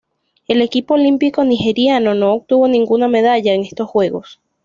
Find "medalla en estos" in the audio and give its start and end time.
3.07-3.87